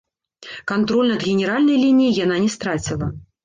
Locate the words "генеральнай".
1.29-1.79